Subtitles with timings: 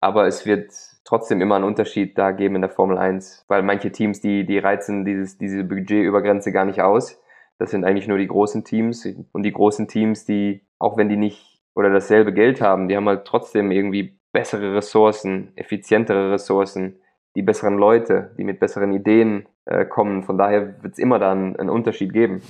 [0.00, 0.72] Aber es wird
[1.04, 4.58] trotzdem immer einen Unterschied da geben in der Formel 1, weil manche Teams, die, die
[4.58, 7.20] reizen dieses, diese Budgetübergrenze gar nicht aus.
[7.58, 11.16] Das sind eigentlich nur die großen Teams und die großen Teams, die, auch wenn die
[11.16, 17.00] nicht oder dasselbe Geld haben, die haben halt trotzdem irgendwie bessere Ressourcen, effizientere Ressourcen,
[17.34, 20.22] die besseren Leute, die mit besseren Ideen äh, kommen.
[20.22, 22.42] Von daher wird es immer dann einen Unterschied geben.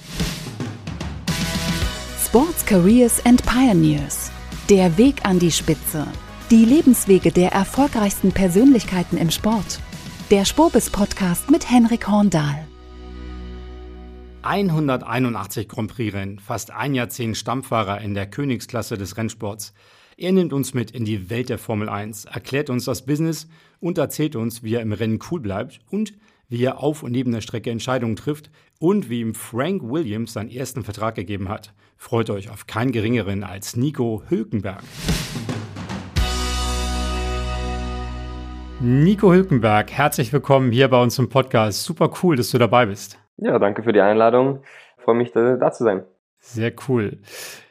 [2.19, 4.31] Sports Careers and Pioneers.
[4.69, 6.07] Der Weg an die Spitze.
[6.51, 9.81] Die Lebenswege der erfolgreichsten Persönlichkeiten im Sport.
[10.31, 12.67] Der Spobis Podcast mit Henrik Horndahl.
[14.41, 19.75] 181 Grand Prix Rennen, fast ein Jahrzehnt Stammfahrer in der Königsklasse des Rennsports.
[20.17, 23.47] Er nimmt uns mit in die Welt der Formel 1, erklärt uns das Business
[23.79, 26.15] und erzählt uns, wie er im Rennen cool bleibt und
[26.49, 30.49] wie er auf und neben der Strecke Entscheidungen trifft und wie ihm Frank Williams seinen
[30.49, 31.75] ersten Vertrag gegeben hat.
[31.99, 34.83] Freut euch auf keinen geringeren als Nico Hülkenberg.
[38.81, 41.83] Nico Hülkenberg, herzlich willkommen hier bei uns im Podcast.
[41.83, 43.19] Super cool, dass du dabei bist.
[43.37, 44.63] Ja, danke für die Einladung.
[44.97, 46.05] Ich freue mich, da, zu sein.
[46.39, 47.19] Sehr cool.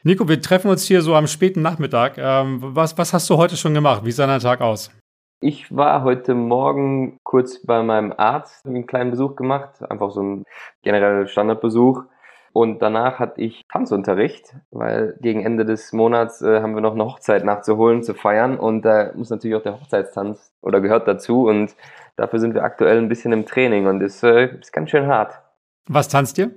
[0.04, 2.18] Nico, wir treffen uns hier so am späten Nachmittag.
[2.18, 4.04] Ähm, was, was hast du heute schon gemacht?
[4.04, 4.92] Wie sah dein Tag aus?
[5.40, 10.44] Ich war heute Morgen kurz bei meinem Arzt, einen kleinen Besuch gemacht, einfach so ein
[10.84, 12.04] genereller Standardbesuch.
[12.54, 17.06] Und danach hatte ich Tanzunterricht, weil gegen Ende des Monats äh, haben wir noch eine
[17.06, 18.58] Hochzeit nachzuholen, zu feiern.
[18.58, 21.48] Und da muss natürlich auch der Hochzeitstanz oder gehört dazu.
[21.48, 21.76] Und
[22.16, 25.40] dafür sind wir aktuell ein bisschen im Training und ist, äh, ist ganz schön hart.
[25.88, 26.52] Was tanzt ihr?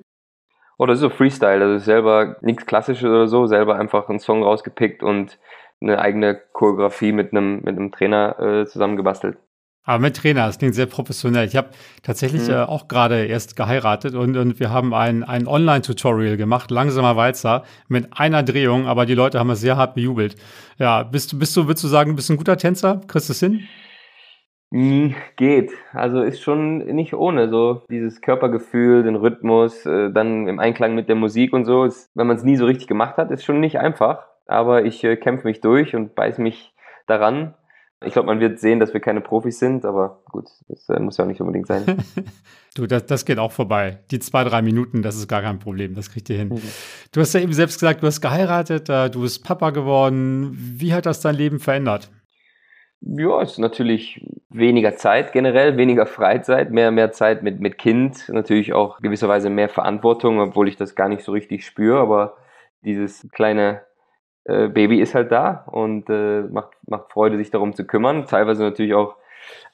[0.78, 5.02] Oder oh, so Freestyle, also selber nichts Klassisches oder so, selber einfach einen Song rausgepickt
[5.02, 5.38] und
[5.82, 9.36] eine eigene Choreografie mit einem, mit einem Trainer äh, zusammengebastelt.
[9.91, 11.48] Aber mit Trainer, das klingt sehr professionell.
[11.48, 11.70] Ich habe
[12.05, 12.55] tatsächlich mhm.
[12.55, 17.64] äh, auch gerade erst geheiratet und, und wir haben ein, ein Online-Tutorial gemacht, langsamer Walzer,
[17.88, 20.36] mit einer Drehung, aber die Leute haben es sehr hart bejubelt.
[20.78, 23.00] Ja, bist du, bist du, würdest du sagen, du bist ein guter Tänzer?
[23.08, 23.66] Kriegst du es hin?
[24.70, 25.72] Mhm, geht.
[25.92, 27.48] Also ist schon nicht ohne.
[27.48, 31.82] So dieses Körpergefühl, den Rhythmus, äh, dann im Einklang mit der Musik und so.
[31.82, 34.20] Ist, wenn man es nie so richtig gemacht hat, ist schon nicht einfach
[34.50, 36.75] aber ich äh, kämpfe mich durch und beiß mich
[37.06, 37.54] daran.
[38.03, 41.19] Ich glaube, man wird sehen, dass wir keine Profis sind, aber gut, das äh, muss
[41.19, 41.84] ja auch nicht unbedingt sein.
[42.75, 43.99] du, das, das geht auch vorbei.
[44.11, 46.49] Die zwei, drei Minuten, das ist gar kein Problem, das kriegt ihr hin.
[46.49, 46.62] Mhm.
[47.12, 50.50] Du hast ja eben selbst gesagt, du hast geheiratet, äh, du bist Papa geworden.
[50.53, 52.10] Wie hat das dein Leben verändert?
[53.03, 58.28] Ja, es ist natürlich weniger Zeit generell, weniger Freizeit, mehr, mehr Zeit mit, mit Kind,
[58.28, 62.37] natürlich auch gewisserweise mehr Verantwortung, obwohl ich das gar nicht so richtig spüre, aber
[62.83, 63.83] dieses kleine
[64.45, 68.27] äh, Baby ist halt da und äh, macht, macht Freude, sich darum zu kümmern.
[68.27, 69.17] Teilweise natürlich auch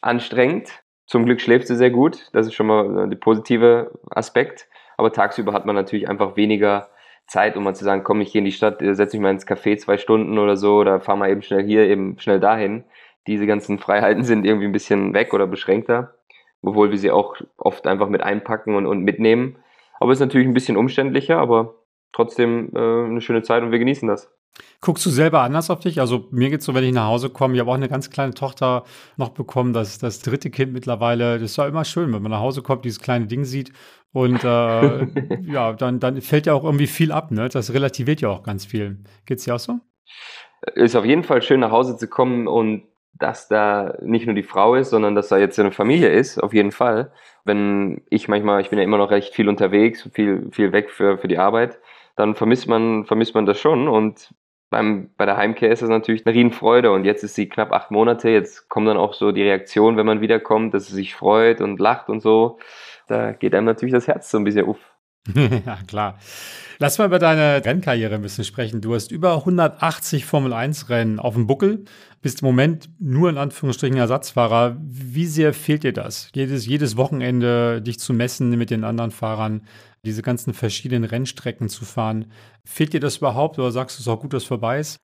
[0.01, 0.83] anstrengend.
[1.07, 2.31] Zum Glück schläft sie sehr gut.
[2.33, 4.69] Das ist schon mal der positive Aspekt.
[4.97, 6.89] Aber tagsüber hat man natürlich einfach weniger
[7.27, 9.31] Zeit, um mal zu sagen, komm, ich gehe in die Stadt, äh, setze mich mal
[9.31, 12.85] ins Café zwei Stunden oder so, oder fahr mal eben schnell hier, eben schnell dahin.
[13.27, 16.15] Diese ganzen Freiheiten sind irgendwie ein bisschen weg oder beschränkter,
[16.63, 19.59] obwohl wir sie auch oft einfach mit einpacken und, und mitnehmen.
[19.99, 21.75] Aber es ist natürlich ein bisschen umständlicher, aber
[22.13, 24.36] trotzdem äh, eine schöne Zeit und wir genießen das.
[24.81, 26.01] Guckst du selber anders auf dich?
[26.01, 28.11] Also mir geht es so, wenn ich nach Hause komme, ich habe auch eine ganz
[28.11, 28.85] kleine Tochter
[29.17, 31.39] noch bekommen, das, das dritte Kind mittlerweile.
[31.39, 33.73] Das ist ja immer schön, wenn man nach Hause kommt, dieses kleine Ding sieht
[34.13, 35.07] und äh,
[35.43, 37.31] ja, dann, dann fällt ja auch irgendwie viel ab.
[37.31, 37.49] Ne?
[37.49, 38.99] Das relativiert ja auch ganz viel.
[39.25, 39.81] Geht es dir auch so?
[40.75, 44.43] Ist auf jeden Fall schön, nach Hause zu kommen und dass da nicht nur die
[44.43, 47.13] Frau ist, sondern dass da jetzt eine Familie ist, auf jeden Fall.
[47.45, 51.17] Wenn ich manchmal, ich bin ja immer noch recht viel unterwegs, viel, viel weg für,
[51.17, 51.79] für die Arbeit
[52.17, 53.87] dann vermisst man, vermisst man das schon.
[53.87, 54.35] Und
[54.71, 56.93] beim, bei der Heimkehr ist es natürlich eine Riesenfreude.
[56.93, 58.31] Und jetzt ist sie knapp acht Monate.
[58.31, 61.81] Jetzt kommt dann auch so die Reaktion, wenn man wiederkommt, dass sie sich freut und
[61.81, 62.59] lacht und so.
[63.09, 64.96] Da geht einem natürlich das Herz so ein bisschen uff.
[65.67, 66.19] ja, klar.
[66.79, 68.81] Lass mal über deine Rennkarriere ein bisschen sprechen.
[68.81, 71.85] Du hast über 180 Formel 1 Rennen auf dem Buckel,
[72.21, 74.77] bist im Moment nur in Anführungsstrichen Ersatzfahrer.
[74.81, 76.31] Wie sehr fehlt dir das?
[76.35, 79.63] Jedes, jedes Wochenende dich zu messen mit den anderen Fahrern
[80.05, 82.31] diese ganzen verschiedenen Rennstrecken zu fahren.
[82.65, 85.01] Fehlt dir das überhaupt oder sagst du es auch gut, dass es vorbei ist?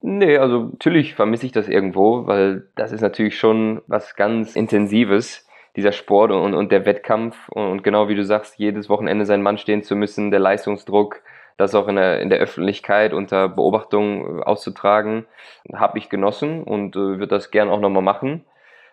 [0.00, 5.46] Nee, also natürlich vermisse ich das irgendwo, weil das ist natürlich schon was ganz Intensives,
[5.76, 7.48] dieser Sport und, und der Wettkampf.
[7.48, 11.22] Und genau wie du sagst, jedes Wochenende sein Mann stehen zu müssen, der Leistungsdruck,
[11.56, 15.26] das auch in der, in der Öffentlichkeit unter Beobachtung auszutragen,
[15.72, 18.44] habe ich genossen und äh, würde das gern auch nochmal machen.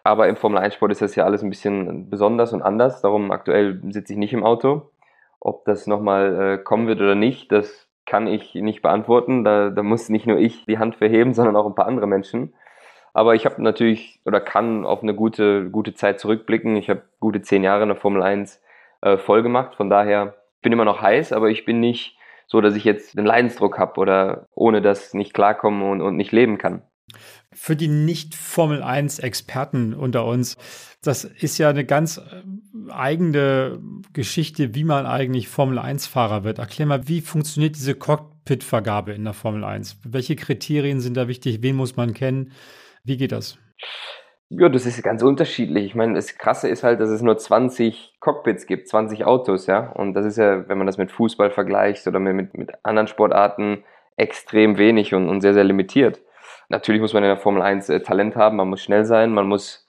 [0.04, 3.02] Aber im Formel 1 Sport ist das ja alles ein bisschen besonders und anders.
[3.02, 4.90] Darum aktuell sitze ich nicht im Auto.
[5.40, 9.44] Ob das nochmal äh, kommen wird oder nicht, das kann ich nicht beantworten.
[9.44, 12.54] Da, da muss nicht nur ich die Hand verheben, sondern auch ein paar andere Menschen.
[13.14, 16.76] Aber ich habe natürlich oder kann auf eine gute, gute Zeit zurückblicken.
[16.76, 18.62] Ich habe gute zehn Jahre in der Formel 1
[19.02, 19.76] äh, voll gemacht.
[19.76, 22.18] Von daher bin immer noch heiß, aber ich bin nicht
[22.48, 26.32] so, dass ich jetzt den Leidensdruck habe oder ohne das nicht klarkomme und, und nicht
[26.32, 26.82] leben kann.
[27.54, 30.56] Für die Nicht-Formel 1-Experten unter uns,
[31.02, 33.80] das ist ja eine ganz äh, eigene
[34.14, 36.60] Geschichte, wie man eigentlich Formel 1-Fahrer wird.
[36.60, 39.98] Erklär mal, wie funktioniert diese Cockpit-Vergabe in der Formel 1?
[40.04, 41.62] Welche Kriterien sind da wichtig?
[41.62, 42.52] Wen muss man kennen?
[43.04, 43.58] Wie geht das?
[44.50, 45.86] Ja, das ist ganz unterschiedlich.
[45.86, 49.92] Ich meine, das Krasse ist halt, dass es nur 20 Cockpits gibt, 20 Autos, ja.
[49.92, 53.84] Und das ist ja, wenn man das mit Fußball vergleicht oder mit, mit anderen Sportarten,
[54.18, 56.22] extrem wenig und, und sehr, sehr limitiert.
[56.68, 59.48] Natürlich muss man in der Formel 1 äh, Talent haben, man muss schnell sein, man
[59.48, 59.88] muss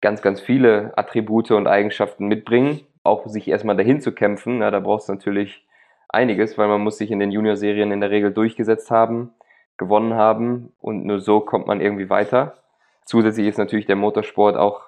[0.00, 4.60] ganz, ganz viele Attribute und Eigenschaften mitbringen, auch sich erstmal dahin zu kämpfen.
[4.60, 5.66] Ja, da braucht es natürlich
[6.08, 9.32] einiges, weil man muss sich in den Junior-Serien in der Regel durchgesetzt haben,
[9.76, 12.56] gewonnen haben und nur so kommt man irgendwie weiter.
[13.04, 14.82] Zusätzlich ist natürlich der Motorsport auch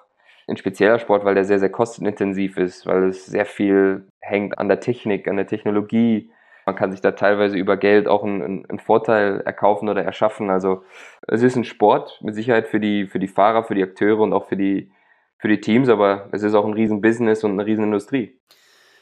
[0.47, 4.69] ein spezieller Sport, weil der sehr, sehr kostenintensiv ist, weil es sehr viel hängt an
[4.69, 6.31] der Technik, an der Technologie.
[6.65, 10.49] Man kann sich da teilweise über Geld auch einen, einen Vorteil erkaufen oder erschaffen.
[10.49, 10.83] Also
[11.27, 14.33] es ist ein Sport mit Sicherheit für die, für die Fahrer, für die Akteure und
[14.33, 14.91] auch für die,
[15.37, 18.39] für die Teams, aber es ist auch ein Riesenbusiness und eine Riesenindustrie.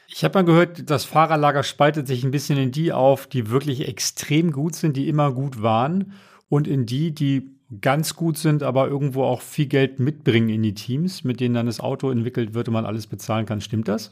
[0.08, 3.88] Ich habe mal gehört, das Fahrerlager spaltet sich ein bisschen in die auf, die wirklich
[3.88, 6.12] extrem gut sind, die immer gut waren,
[6.48, 10.74] und in die, die ganz gut sind, aber irgendwo auch viel Geld mitbringen in die
[10.74, 13.60] Teams, mit denen dann das Auto entwickelt wird und man alles bezahlen kann.
[13.60, 14.10] Stimmt das?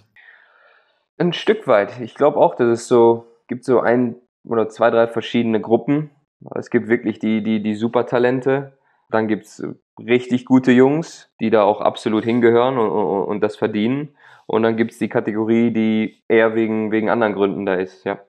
[1.18, 2.00] Ein Stück weit.
[2.00, 6.10] Ich glaube auch, dass es so gibt so ein oder zwei, drei verschiedene Gruppen.
[6.56, 8.76] Es gibt wirklich die, die, die Supertalente.
[9.10, 9.64] Dann gibt es
[9.98, 14.16] richtig gute Jungs, die da auch absolut hingehören und, und, und das verdienen.
[14.46, 18.20] Und dann gibt es die Kategorie, die eher wegen, wegen anderen Gründen da ist, ja.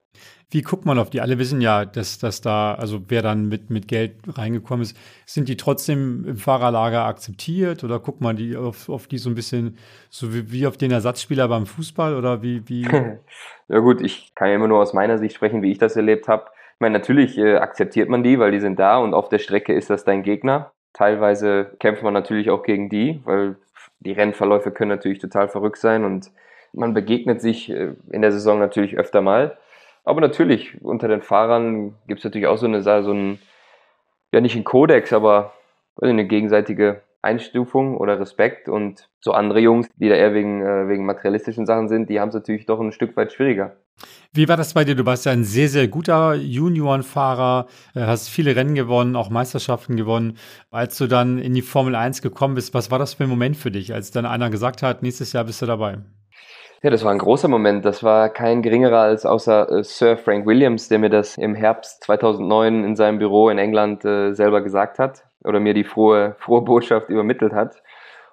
[0.51, 1.21] Wie guckt man auf die?
[1.21, 4.95] Alle wissen ja, dass, dass da, also wer dann mit, mit Geld reingekommen ist,
[5.25, 9.35] sind die trotzdem im Fahrerlager akzeptiert oder guckt man die auf, auf die so ein
[9.35, 9.77] bisschen
[10.09, 12.61] so wie, wie auf den Ersatzspieler beim Fußball oder wie?
[12.69, 12.83] wie?
[13.67, 16.27] ja gut, ich kann ja immer nur aus meiner Sicht sprechen, wie ich das erlebt
[16.27, 16.45] habe.
[16.75, 19.73] Ich meine, natürlich äh, akzeptiert man die, weil die sind da und auf der Strecke
[19.73, 20.73] ist das dein Gegner.
[20.93, 23.57] Teilweise kämpft man natürlich auch gegen die, weil
[24.05, 26.31] die Rennverläufe können natürlich total verrückt sein und
[26.73, 29.57] man begegnet sich äh, in der Saison natürlich öfter mal.
[30.03, 33.39] Aber natürlich, unter den Fahrern gibt es natürlich auch so eine, so ein,
[34.31, 35.53] ja nicht ein Kodex, aber
[35.99, 41.05] eine gegenseitige Einstufung oder Respekt und so andere Jungs, die da eher wegen, äh, wegen
[41.05, 43.75] materialistischen Sachen sind, die haben es natürlich doch ein Stück weit schwieriger.
[44.33, 44.95] Wie war das bei dir?
[44.95, 49.95] Du warst ja ein sehr, sehr guter Juniorenfahrer, äh, hast viele Rennen gewonnen, auch Meisterschaften
[49.95, 50.37] gewonnen.
[50.71, 53.57] Als du dann in die Formel 1 gekommen bist, was war das für ein Moment
[53.57, 55.99] für dich, als dann einer gesagt hat, nächstes Jahr bist du dabei?
[56.85, 57.83] Ja, das war ein großer Moment.
[57.83, 62.03] Das war kein geringerer als außer äh, Sir Frank Williams, der mir das im Herbst
[62.03, 66.61] 2009 in seinem Büro in England äh, selber gesagt hat oder mir die frohe, frohe
[66.61, 67.81] Botschaft übermittelt hat.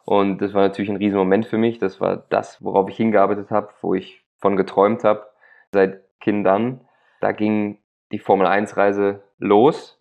[0.04, 1.78] Und das war natürlich ein Riesenmoment für mich.
[1.78, 5.26] Das war das, worauf ich hingearbeitet habe, wo ich von geträumt habe
[5.72, 6.82] seit Kindern.
[7.22, 7.78] Da ging
[8.12, 9.98] die Formel 1-Reise los.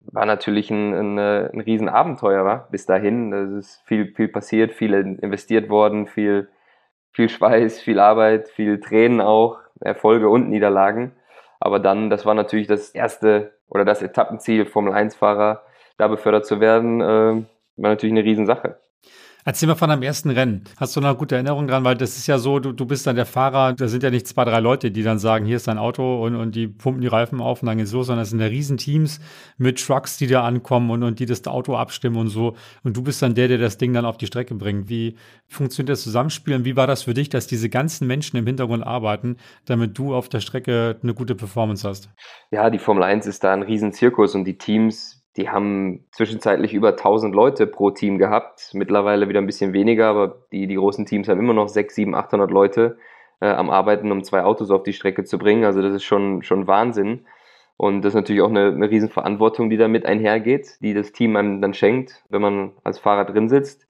[0.00, 3.32] War natürlich ein, ein, äh, ein Riesenabenteuer, war bis dahin.
[3.32, 6.48] Es ist viel, viel passiert, viel investiert worden, viel
[7.12, 11.12] viel Schweiß, viel Arbeit, viel Tränen auch, Erfolge und Niederlagen.
[11.60, 15.62] Aber dann, das war natürlich das erste oder das Etappenziel, Formel 1-Fahrer,
[15.96, 17.04] da befördert zu werden, äh,
[17.76, 18.78] war natürlich eine Riesensache.
[19.44, 20.62] Erzähl mal von deinem ersten Rennen.
[20.76, 21.82] Hast du noch eine gute Erinnerung dran?
[21.82, 24.28] Weil das ist ja so, du, du bist dann der Fahrer, da sind ja nicht
[24.28, 27.08] zwei, drei Leute, die dann sagen, hier ist dein Auto und, und die pumpen die
[27.08, 29.20] Reifen auf und dann geht's los, sondern es sind ja Riesenteams
[29.58, 32.54] mit Trucks, die da ankommen und, und die das Auto abstimmen und so.
[32.84, 34.88] Und du bist dann der, der das Ding dann auf die Strecke bringt.
[34.88, 35.16] Wie
[35.48, 38.86] funktioniert das Zusammenspiel und wie war das für dich, dass diese ganzen Menschen im Hintergrund
[38.86, 42.10] arbeiten, damit du auf der Strecke eine gute Performance hast?
[42.52, 46.90] Ja, die Formel 1 ist da ein Riesenzirkus und die Teams die haben zwischenzeitlich über
[46.90, 51.28] 1000 Leute pro Team gehabt, mittlerweile wieder ein bisschen weniger, aber die, die großen Teams
[51.28, 52.98] haben immer noch 6, 7, 800 Leute
[53.40, 55.64] äh, am Arbeiten, um zwei Autos auf die Strecke zu bringen.
[55.64, 57.26] Also das ist schon, schon Wahnsinn.
[57.76, 61.60] Und das ist natürlich auch eine, eine Riesenverantwortung, die damit einhergeht, die das Team einem
[61.60, 63.88] dann schenkt, wenn man als Fahrer drin sitzt.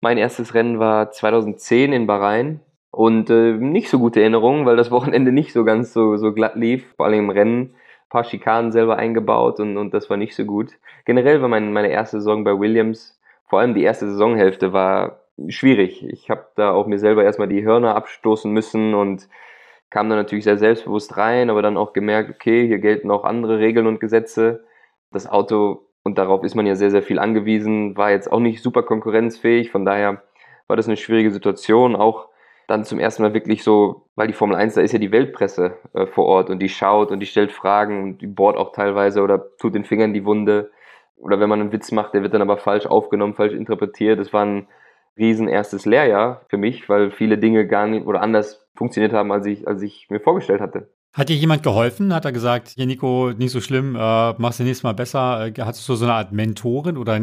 [0.00, 4.90] Mein erstes Rennen war 2010 in Bahrain und äh, nicht so gute Erinnerungen, weil das
[4.90, 7.74] Wochenende nicht so ganz so, so glatt lief, vor allem im Rennen
[8.08, 10.72] paar Schikanen selber eingebaut und, und das war nicht so gut.
[11.04, 16.04] Generell war mein, meine erste Saison bei Williams, vor allem die erste Saisonhälfte war schwierig.
[16.04, 19.28] Ich habe da auch mir selber erstmal die Hörner abstoßen müssen und
[19.90, 23.58] kam dann natürlich sehr selbstbewusst rein, aber dann auch gemerkt, okay, hier gelten auch andere
[23.58, 24.64] Regeln und Gesetze.
[25.12, 28.62] Das Auto, und darauf ist man ja sehr, sehr viel angewiesen, war jetzt auch nicht
[28.62, 29.70] super konkurrenzfähig.
[29.70, 30.22] Von daher
[30.66, 31.94] war das eine schwierige Situation.
[31.94, 32.28] Auch
[32.66, 35.76] dann zum ersten Mal wirklich so, weil die Formel 1, da ist ja die Weltpresse
[35.94, 39.22] äh, vor Ort und die schaut und die stellt Fragen und die bohrt auch teilweise
[39.22, 40.70] oder tut den Fingern die Wunde.
[41.16, 44.18] Oder wenn man einen Witz macht, der wird dann aber falsch aufgenommen, falsch interpretiert.
[44.18, 44.68] Das war ein
[45.16, 49.46] riesen erstes Lehrjahr für mich, weil viele Dinge gar nicht oder anders funktioniert haben, als
[49.46, 50.88] ich, als ich mir vorgestellt hatte.
[51.16, 52.12] Hat dir jemand geholfen?
[52.12, 55.46] Hat er gesagt, hier Nico, nicht so schlimm, äh, machst du nächstes Mal besser?
[55.46, 57.18] Äh, hast du so eine Art Mentorin oder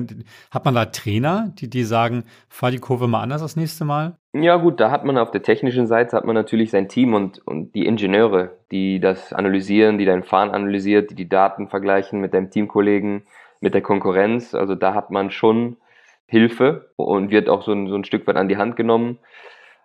[0.49, 4.17] hat man da Trainer, die dir sagen, fahr die Kurve mal anders das nächste Mal?
[4.33, 7.45] Ja gut, da hat man auf der technischen Seite hat man natürlich sein Team und,
[7.45, 12.33] und die Ingenieure, die das analysieren, die dein Fahren analysiert, die die Daten vergleichen mit
[12.33, 13.27] deinem Teamkollegen,
[13.61, 14.55] mit der Konkurrenz.
[14.55, 15.77] Also da hat man schon
[16.25, 19.19] Hilfe und wird auch so ein, so ein Stück weit an die Hand genommen.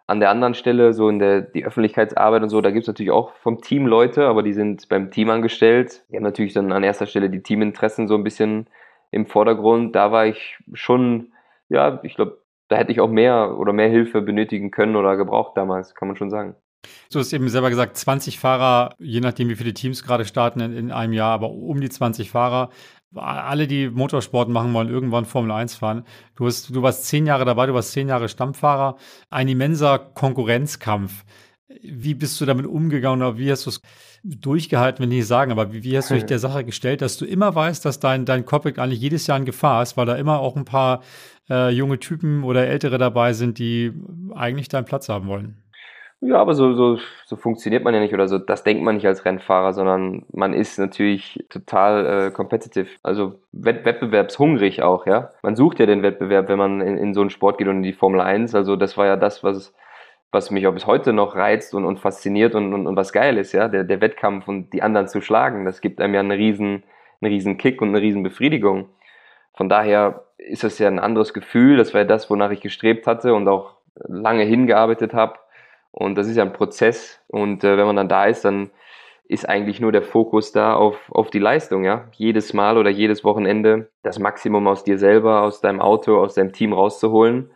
[0.09, 3.13] An der anderen Stelle, so in der die Öffentlichkeitsarbeit und so, da gibt es natürlich
[3.13, 6.05] auch vom Team Leute, aber die sind beim Team angestellt.
[6.11, 8.69] Die haben natürlich dann an erster Stelle die Teaminteressen so ein bisschen
[9.11, 9.95] im Vordergrund.
[9.95, 11.33] Da war ich schon,
[11.69, 15.57] ja, ich glaube, da hätte ich auch mehr oder mehr Hilfe benötigen können oder gebraucht
[15.57, 16.57] damals, kann man schon sagen.
[17.13, 20.73] Du hast eben selber gesagt, 20 Fahrer, je nachdem, wie viele Teams gerade starten in,
[20.73, 22.71] in, einem Jahr, aber um die 20 Fahrer
[23.15, 26.05] alle, die Motorsport machen wollen, irgendwann Formel 1 fahren.
[26.37, 28.97] Du, hast, du warst zehn Jahre dabei, du warst zehn Jahre Stammfahrer.
[29.31, 31.25] Ein immenser Konkurrenzkampf.
[31.83, 33.81] Wie bist du damit umgegangen oder wie hast du es
[34.25, 37.19] durchgehalten, wenn ich nicht sagen, aber wie, wie hast du dich der Sache gestellt, dass
[37.19, 40.17] du immer weißt, dass dein, dein Cockpit eigentlich jedes Jahr in Gefahr ist, weil da
[40.17, 41.03] immer auch ein paar
[41.49, 43.93] äh, junge Typen oder Ältere dabei sind, die
[44.35, 45.63] eigentlich deinen Platz haben wollen?
[46.21, 48.39] Ja, aber so, so, so funktioniert man ja nicht oder so.
[48.39, 52.89] Das denkt man nicht als Rennfahrer, sondern man ist natürlich total äh, competitive.
[53.05, 55.31] Also wett wettbewerbshungrig auch, ja.
[55.43, 57.83] Man sucht ja den Wettbewerb, wenn man in, in so einen Sport geht und in
[57.85, 58.57] die Formel 1.
[58.57, 59.73] Also das war ja das, was,
[60.33, 63.39] was mich auch bis heute noch reizt und, und fasziniert und, und, und was geil
[63.39, 63.69] ist, ja.
[63.69, 66.83] Der, der Wettkampf und die anderen zu schlagen, das gibt einem ja einen riesen,
[67.21, 68.89] einen riesen Kick und eine riesen Befriedigung.
[69.55, 71.77] Von daher ist das ja ein anderes Gefühl.
[71.77, 75.39] Das war ja das, wonach ich gestrebt hatte und auch lange hingearbeitet habe
[75.91, 77.21] und das ist ja ein Prozess.
[77.29, 78.71] Und äh, wenn man dann da ist, dann
[79.29, 82.09] ist eigentlich nur der Fokus da auf, auf die Leistung, ja.
[82.13, 86.53] Jedes Mal oder jedes Wochenende das Maximum aus dir selber, aus deinem Auto, aus deinem
[86.53, 87.51] Team rauszuholen.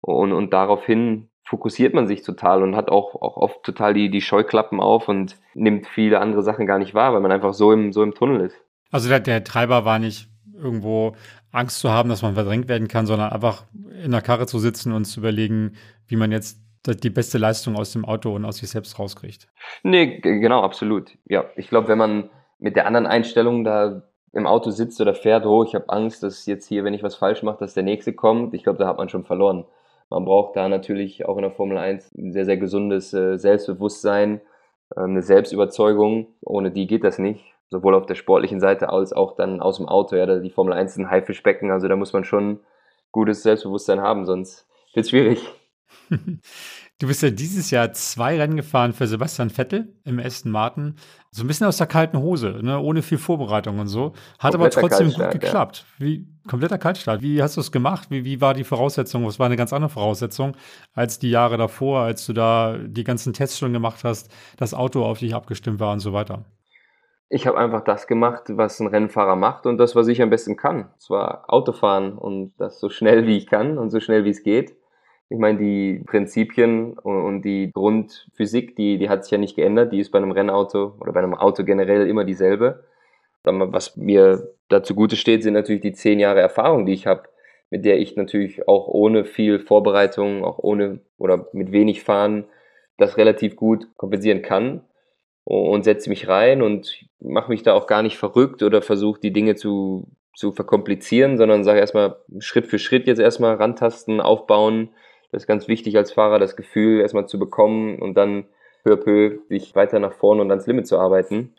[0.00, 4.20] Und, und daraufhin fokussiert man sich total und hat auch, auch oft total die, die
[4.20, 7.92] Scheuklappen auf und nimmt viele andere Sachen gar nicht wahr, weil man einfach so im,
[7.92, 8.56] so im Tunnel ist.
[8.90, 11.14] Also der, der Treiber war nicht irgendwo
[11.50, 13.64] Angst zu haben, dass man verdrängt werden kann, sondern einfach
[14.02, 17.92] in der Karre zu sitzen und zu überlegen, wie man jetzt die beste Leistung aus
[17.92, 19.48] dem Auto und aus sich selbst rauskriegt.
[19.82, 21.12] Nee, genau, absolut.
[21.26, 25.46] Ja, ich glaube, wenn man mit der anderen Einstellung da im Auto sitzt oder fährt,
[25.46, 28.12] oh, ich habe Angst, dass jetzt hier, wenn ich was falsch mache, dass der nächste
[28.12, 29.64] kommt, ich glaube, da hat man schon verloren.
[30.10, 34.40] Man braucht da natürlich auch in der Formel 1 ein sehr, sehr gesundes äh, Selbstbewusstsein,
[34.94, 36.26] äh, eine Selbstüberzeugung.
[36.42, 37.44] Ohne die geht das nicht.
[37.70, 40.16] Sowohl auf der sportlichen Seite als auch dann aus dem Auto.
[40.16, 42.60] Ja, die Formel 1 ist ein Haifischbecken, also da muss man schon
[43.10, 45.48] gutes Selbstbewusstsein haben, sonst wird schwierig.
[46.98, 50.94] Du bist ja dieses Jahr zwei Rennen gefahren für Sebastian Vettel im Aston Martin.
[51.32, 52.78] So ein bisschen aus der kalten Hose, ne?
[52.78, 54.12] ohne viel Vorbereitung und so.
[54.38, 55.84] Hat aber trotzdem gut geklappt.
[55.98, 56.06] Ja.
[56.06, 57.20] Wie, kompletter Kaltstart.
[57.20, 58.10] Wie hast du es gemacht?
[58.10, 59.26] Wie, wie war die Voraussetzung?
[59.26, 60.56] Was war eine ganz andere Voraussetzung
[60.94, 65.04] als die Jahre davor, als du da die ganzen Tests schon gemacht hast, das Auto
[65.04, 66.44] auf dich abgestimmt war und so weiter?
[67.28, 70.56] Ich habe einfach das gemacht, was ein Rennfahrer macht und das, was ich am besten
[70.56, 70.90] kann.
[70.98, 74.42] Es war Autofahren und das so schnell wie ich kann und so schnell wie es
[74.42, 74.76] geht
[75.32, 79.92] ich meine, die Prinzipien und die Grundphysik, die, die hat sich ja nicht geändert.
[79.92, 82.84] Die ist bei einem Rennauto oder bei einem Auto generell immer dieselbe.
[83.42, 87.22] Was mir dazu gute steht, sind natürlich die zehn Jahre Erfahrung, die ich habe,
[87.70, 92.44] mit der ich natürlich auch ohne viel Vorbereitung, auch ohne oder mit wenig Fahren
[92.98, 94.82] das relativ gut kompensieren kann
[95.44, 99.32] und setze mich rein und mache mich da auch gar nicht verrückt oder versuche die
[99.32, 104.90] Dinge zu, zu verkomplizieren, sondern sage erstmal Schritt für Schritt jetzt erstmal rantasten, aufbauen,
[105.32, 108.44] das ist ganz wichtig als Fahrer, das Gefühl erstmal zu bekommen und dann
[108.84, 111.54] peu à peu sich weiter nach vorne und ans Limit zu arbeiten.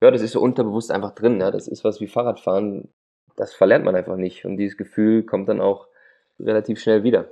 [0.00, 1.40] Ja, das ist so unterbewusst einfach drin.
[1.40, 1.52] Ja.
[1.52, 2.88] Das ist was wie Fahrradfahren.
[3.36, 4.44] Das verlernt man einfach nicht.
[4.44, 5.86] Und dieses Gefühl kommt dann auch
[6.40, 7.30] relativ schnell wieder.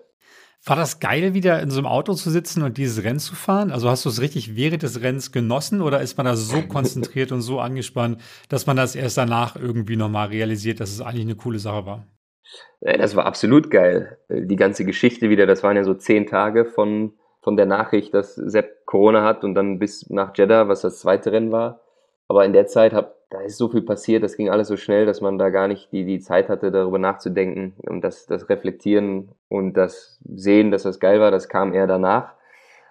[0.64, 3.72] War das geil, wieder in so einem Auto zu sitzen und dieses Rennen zu fahren?
[3.72, 7.32] Also hast du es richtig während des Rennens genossen oder ist man da so konzentriert
[7.32, 11.36] und so angespannt, dass man das erst danach irgendwie nochmal realisiert, dass es eigentlich eine
[11.36, 12.06] coole Sache war?
[12.80, 14.16] Das war absolut geil.
[14.28, 18.34] Die ganze Geschichte wieder, das waren ja so zehn Tage von, von der Nachricht, dass
[18.34, 21.80] Sepp Corona hat und dann bis nach Jeddah, was das zweite Rennen war.
[22.26, 25.04] Aber in der Zeit hab, da ist so viel passiert, das ging alles so schnell,
[25.04, 27.74] dass man da gar nicht die, die Zeit hatte, darüber nachzudenken.
[27.86, 32.32] Und das, das Reflektieren und das Sehen, dass das geil war, das kam eher danach.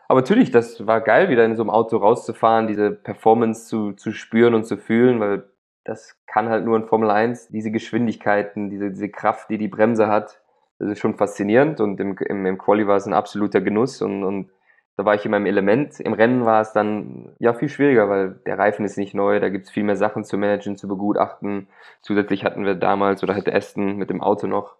[0.07, 4.11] Aber natürlich, das war geil, wieder in so einem Auto rauszufahren, diese Performance zu, zu
[4.11, 5.43] spüren und zu fühlen, weil
[5.83, 7.49] das kann halt nur in Formel 1.
[7.49, 10.41] Diese Geschwindigkeiten, diese, diese Kraft, die die Bremse hat,
[10.77, 14.23] das ist schon faszinierend und im, im, im Quali war es ein absoluter Genuss und,
[14.23, 14.49] und
[14.95, 15.99] da war ich in meinem Element.
[15.99, 19.49] Im Rennen war es dann ja viel schwieriger, weil der Reifen ist nicht neu, da
[19.49, 21.67] gibt es viel mehr Sachen zu managen, zu begutachten.
[22.01, 24.75] Zusätzlich hatten wir damals oder hatte Aston mit dem Auto noch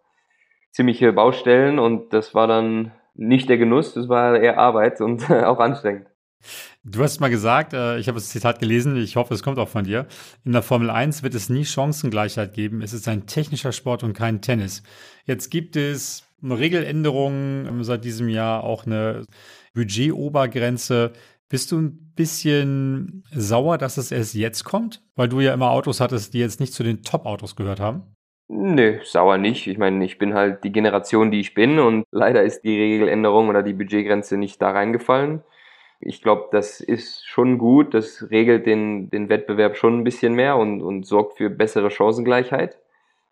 [0.72, 5.60] ziemliche Baustellen und das war dann nicht der Genuss, das war eher Arbeit und auch
[5.60, 6.08] anstrengend.
[6.84, 9.68] Du hast mal gesagt, äh, ich habe das Zitat gelesen, ich hoffe, es kommt auch
[9.68, 10.08] von dir.
[10.46, 12.82] In der Formel 1 wird es nie Chancengleichheit geben.
[12.82, 14.84] Es ist ein technischer Sport und kein Tennis.
[15.26, 19.26] Jetzt gibt es Regeländerungen ähm, seit diesem Jahr, auch eine
[19.74, 21.12] Budgetobergrenze.
[21.50, 25.02] Bist du ein bisschen sauer, dass es erst jetzt kommt?
[25.16, 28.04] Weil du ja immer Autos hattest, die jetzt nicht zu den Top-Autos gehört haben?
[28.48, 29.68] Nö, sauer nicht.
[29.68, 33.50] Ich meine, ich bin halt die Generation, die ich bin und leider ist die Regeländerung
[33.50, 35.44] oder die Budgetgrenze nicht da reingefallen.
[36.02, 37.94] Ich glaube, das ist schon gut.
[37.94, 42.78] Das regelt den, den Wettbewerb schon ein bisschen mehr und, und sorgt für bessere Chancengleichheit.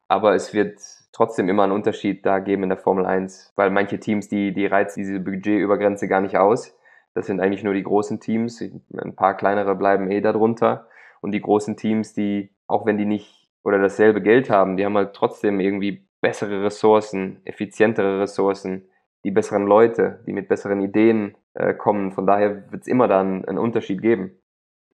[0.08, 0.80] Aber es wird
[1.12, 4.66] trotzdem immer einen Unterschied da geben in der Formel 1, weil manche Teams, die, die
[4.66, 6.78] reizen diese Budgetübergrenze gar nicht aus.
[7.14, 8.62] Das sind eigentlich nur die großen Teams.
[8.62, 10.88] Ein paar kleinere bleiben eh darunter.
[11.22, 14.96] Und die großen Teams, die, auch wenn die nicht oder dasselbe Geld haben, die haben
[14.96, 18.88] halt trotzdem irgendwie bessere Ressourcen, effizientere Ressourcen,
[19.24, 22.12] die besseren Leute, die mit besseren Ideen äh, kommen.
[22.12, 24.40] Von daher wird es immer dann einen Unterschied geben.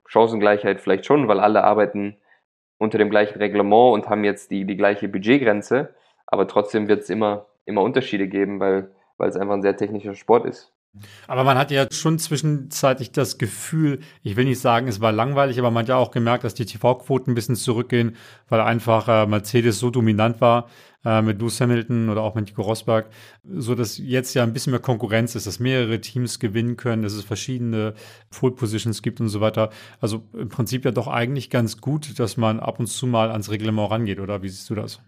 [0.06, 2.16] Chancengleichheit vielleicht schon, weil alle arbeiten
[2.78, 5.94] unter dem gleichen Reglement und haben jetzt die, die gleiche Budgetgrenze.
[6.26, 10.14] Aber trotzdem wird es immer, immer Unterschiede geben, weil, weil es einfach ein sehr technischer
[10.14, 10.73] Sport ist.
[11.26, 15.58] Aber man hat ja schon zwischenzeitlich das Gefühl, ich will nicht sagen, es war langweilig,
[15.58, 18.16] aber man hat ja auch gemerkt, dass die TV-Quoten ein bisschen zurückgehen,
[18.48, 20.68] weil einfach äh, Mercedes so dominant war
[21.04, 23.08] äh, mit Lewis Hamilton oder auch mit Nico Rosberg,
[23.44, 27.12] so dass jetzt ja ein bisschen mehr Konkurrenz ist, dass mehrere Teams gewinnen können, dass
[27.12, 27.94] es verschiedene
[28.30, 29.70] Full Positions gibt und so weiter.
[30.00, 33.50] Also im Prinzip ja doch eigentlich ganz gut, dass man ab und zu mal ans
[33.50, 35.00] Reglement rangeht, oder wie siehst du das?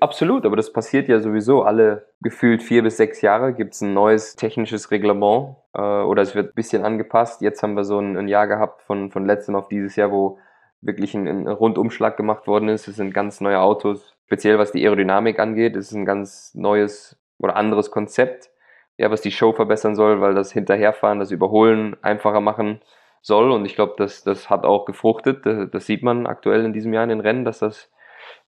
[0.00, 3.94] Absolut, aber das passiert ja sowieso alle gefühlt vier bis sechs Jahre gibt es ein
[3.94, 7.42] neues technisches Reglement äh, oder es wird ein bisschen angepasst.
[7.42, 10.40] Jetzt haben wir so ein, ein, Jahr gehabt von, von letztem auf dieses Jahr, wo
[10.80, 12.88] wirklich ein, ein Rundumschlag gemacht worden ist.
[12.88, 15.76] Es sind ganz neue Autos, speziell was die Aerodynamik angeht.
[15.76, 18.50] Es ist ein ganz neues oder anderes Konzept,
[18.96, 22.80] ja, was die Show verbessern soll, weil das Hinterherfahren, das Überholen einfacher machen
[23.22, 23.52] soll.
[23.52, 25.46] Und ich glaube, das, das hat auch gefruchtet.
[25.46, 27.92] Das, das sieht man aktuell in diesem Jahr in den Rennen, dass das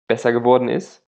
[0.08, 1.06] besser geworden ist.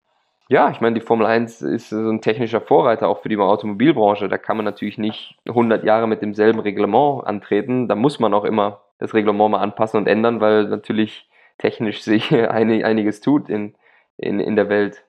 [0.48, 4.28] Ja, ich meine, die Formel 1 ist so ein technischer Vorreiter auch für die Automobilbranche.
[4.28, 7.88] Da kann man natürlich nicht 100 Jahre mit demselben Reglement antreten.
[7.88, 11.28] Da muss man auch immer das Reglement mal anpassen und ändern, weil natürlich
[11.58, 13.74] technisch sich einiges tut in,
[14.16, 15.04] in, in der Welt.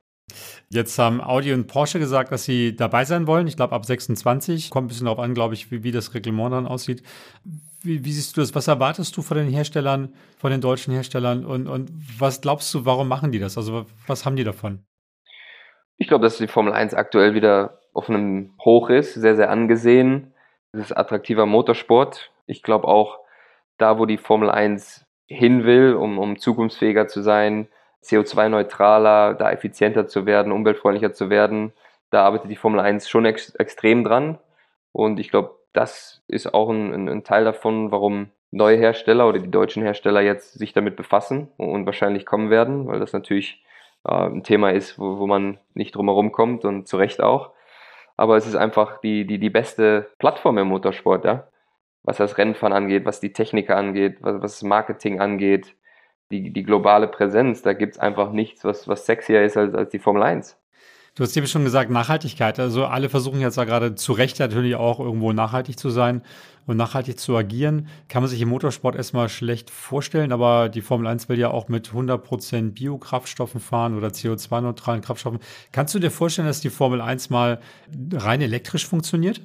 [0.69, 3.47] Jetzt haben Audi und Porsche gesagt, dass sie dabei sein wollen.
[3.47, 4.69] Ich glaube, ab 26.
[4.69, 7.03] Kommt ein bisschen darauf an, glaube ich, wie, wie das Reglement dann aussieht.
[7.81, 8.55] Wie, wie, siehst du das?
[8.55, 11.45] Was erwartest du von den Herstellern, von den deutschen Herstellern?
[11.45, 13.57] Und, und was glaubst du, warum machen die das?
[13.57, 14.85] Also, was haben die davon?
[15.97, 20.33] Ich glaube, dass die Formel 1 aktuell wieder auf einem Hoch ist, sehr, sehr angesehen.
[20.71, 22.31] Es ist attraktiver Motorsport.
[22.47, 23.19] Ich glaube auch,
[23.77, 27.67] da wo die Formel 1 hin will, um, um zukunftsfähiger zu sein,
[28.03, 31.73] CO2-neutraler, da effizienter zu werden, umweltfreundlicher zu werden,
[32.09, 34.37] da arbeitet die Formel 1 schon ex extrem dran.
[34.91, 39.49] Und ich glaube, das ist auch ein, ein, Teil davon, warum neue Hersteller oder die
[39.49, 43.62] deutschen Hersteller jetzt sich damit befassen und wahrscheinlich kommen werden, weil das natürlich
[44.03, 47.51] ein Thema ist, wo, wo man nicht drumherum kommt und zu Recht auch.
[48.17, 51.47] Aber es ist einfach die, die, die beste Plattform im Motorsport, ja.
[52.03, 55.75] Was das Rennfahren angeht, was die Techniker angeht, was, was das Marketing angeht,
[56.31, 57.61] die, die globale Präsenz.
[57.61, 60.59] Da gibt's einfach nichts, was, was sexier ist als, als die Formel 1.
[61.15, 62.59] Du hast eben schon gesagt, Nachhaltigkeit.
[62.59, 66.23] Also alle versuchen jetzt da gerade zu Recht natürlich auch irgendwo nachhaltig zu sein
[66.65, 67.87] und nachhaltig zu agieren.
[68.09, 71.67] Kann man sich im Motorsport erstmal schlecht vorstellen, aber die Formel 1 will ja auch
[71.67, 75.39] mit 100% Biokraftstoffen fahren oder CO2-neutralen Kraftstoffen.
[75.71, 77.59] Kannst du dir vorstellen, dass die Formel 1 mal
[78.13, 79.39] rein elektrisch funktioniert?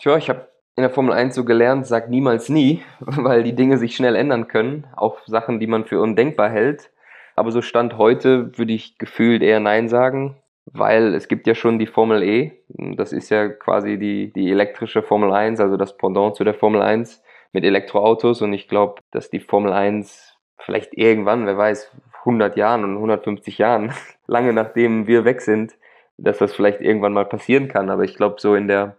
[0.00, 3.78] Tja, ich habe in der Formel 1 so gelernt, sag niemals nie, weil die Dinge
[3.78, 6.90] sich schnell ändern können, auch Sachen, die man für undenkbar hält.
[7.34, 10.36] Aber so Stand heute würde ich gefühlt eher Nein sagen
[10.72, 12.52] weil es gibt ja schon die Formel E.
[12.68, 16.82] Das ist ja quasi die, die elektrische Formel 1, also das Pendant zu der Formel
[16.82, 18.42] 1 mit Elektroautos.
[18.42, 23.58] Und ich glaube, dass die Formel 1 vielleicht irgendwann, wer weiß, 100 Jahren und 150
[23.58, 23.92] Jahren,
[24.26, 25.74] lange nachdem wir weg sind,
[26.18, 27.90] dass das vielleicht irgendwann mal passieren kann.
[27.90, 28.98] Aber ich glaube, so in der,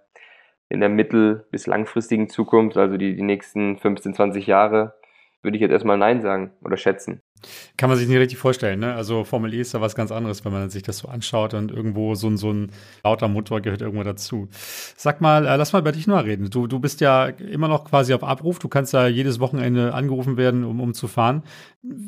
[0.70, 4.96] in der mittel- bis langfristigen Zukunft, also die, die nächsten 15, 20 Jahre,
[5.42, 7.22] würde ich jetzt erstmal Nein sagen oder schätzen.
[7.78, 8.94] Kann man sich nicht richtig vorstellen, ne?
[8.94, 11.72] Also Formel E ist ja was ganz anderes, wenn man sich das so anschaut und
[11.72, 12.72] irgendwo so ein, so ein
[13.04, 14.50] lauter Motor gehört irgendwo dazu.
[14.52, 16.50] Sag mal, äh, lass mal über dich nur reden.
[16.50, 18.60] Du, du bist ja immer noch quasi auf Abruf.
[18.60, 21.44] Du kannst ja jedes Wochenende angerufen werden, um, um zu fahren.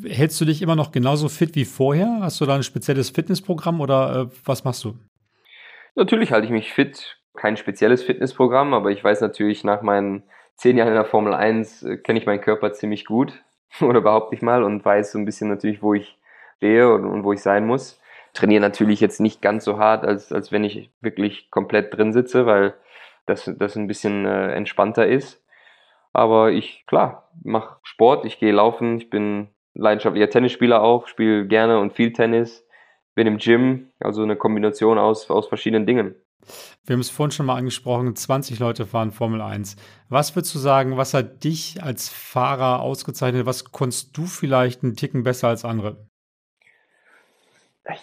[0.05, 2.19] Hältst du dich immer noch genauso fit wie vorher?
[2.21, 4.95] Hast du da ein spezielles Fitnessprogramm oder äh, was machst du?
[5.95, 7.17] Natürlich halte ich mich fit.
[7.37, 10.23] Kein spezielles Fitnessprogramm, aber ich weiß natürlich nach meinen
[10.55, 13.41] zehn Jahren in der Formel 1 äh, kenne ich meinen Körper ziemlich gut
[13.81, 16.17] oder behaupte ich mal und weiß so ein bisschen natürlich, wo ich
[16.57, 17.99] stehe und, und wo ich sein muss.
[18.33, 22.45] Trainiere natürlich jetzt nicht ganz so hart, als, als wenn ich wirklich komplett drin sitze,
[22.45, 22.73] weil
[23.25, 25.43] das, das ein bisschen äh, entspannter ist.
[26.13, 31.79] Aber ich, klar, mache Sport, ich gehe laufen, ich bin leidenschaftlicher Tennisspieler auch, spiele gerne
[31.79, 32.67] und viel Tennis,
[33.15, 36.15] bin im Gym, also eine Kombination aus, aus verschiedenen Dingen.
[36.85, 39.75] Wir haben es vorhin schon mal angesprochen, 20 Leute fahren Formel 1.
[40.09, 43.45] Was würdest du sagen, was hat dich als Fahrer ausgezeichnet?
[43.45, 46.07] Was konntest du vielleicht einen Ticken besser als andere?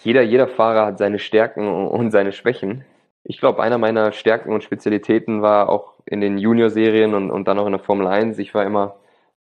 [0.03, 2.85] Jeder, jeder Fahrer hat seine Stärken und seine Schwächen.
[3.23, 7.59] Ich glaube, einer meiner Stärken und Spezialitäten war auch in den Junior-Serien und, und dann
[7.59, 8.39] auch in der Formel 1.
[8.39, 8.95] Ich war immer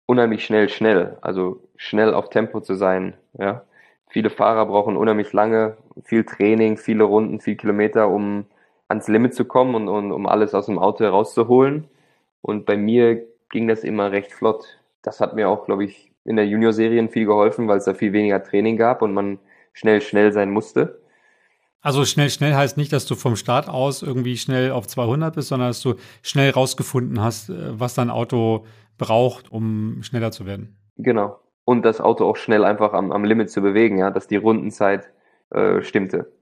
[0.05, 1.17] unheimlich schnell, schnell.
[1.21, 3.15] Also schnell auf Tempo zu sein.
[3.37, 3.63] Ja.
[4.09, 8.45] Viele Fahrer brauchen unheimlich lange, viel Training, viele Runden, viel Kilometer, um
[8.87, 11.87] ans Limit zu kommen und, und um alles aus dem Auto herauszuholen.
[12.41, 14.79] Und bei mir ging das immer recht flott.
[15.01, 18.13] Das hat mir auch, glaube ich, in der Junior-Serien viel geholfen, weil es da viel
[18.13, 19.39] weniger Training gab und man
[19.73, 21.01] schnell, schnell sein musste.
[21.81, 25.49] Also schnell, schnell heißt nicht, dass du vom Start aus irgendwie schnell auf 200 bist,
[25.49, 28.65] sondern dass du schnell rausgefunden hast, äh, was dein Auto
[28.97, 30.77] braucht, um schneller zu werden.
[30.97, 31.39] Genau.
[31.63, 35.11] Und das Auto auch schnell einfach am, am Limit zu bewegen, ja, dass die Rundenzeit
[35.51, 36.34] äh, stimmte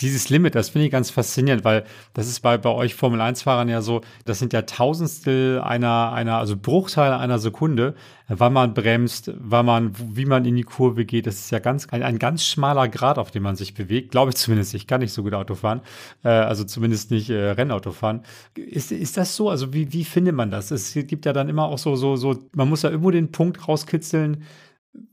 [0.00, 3.68] dieses Limit, das finde ich ganz faszinierend, weil das ist bei, bei euch Formel 1-Fahrern
[3.68, 7.94] ja so, das sind ja Tausendstel einer, einer, also Bruchteile einer Sekunde,
[8.28, 11.26] wann man bremst, wann man, wie man in die Kurve geht.
[11.26, 14.10] Das ist ja ganz, ein, ein ganz schmaler Grad, auf dem man sich bewegt.
[14.10, 14.74] Glaube ich zumindest.
[14.74, 15.80] Ich kann nicht so gut Auto fahren,
[16.24, 18.24] äh, also zumindest nicht äh, Rennauto fahren.
[18.56, 19.50] Ist, ist das so?
[19.50, 20.70] Also wie, wie findet man das?
[20.70, 23.68] Es gibt ja dann immer auch so, so, so, man muss ja irgendwo den Punkt
[23.68, 24.44] rauskitzeln,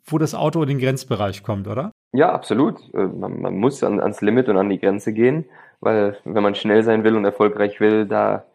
[0.05, 1.91] wo das Auto in den Grenzbereich kommt, oder?
[2.13, 2.77] Ja, absolut.
[2.93, 5.45] Äh, man, man muss an, ans Limit und an die Grenze gehen,
[5.79, 8.45] weil wenn man schnell sein will und erfolgreich will, da,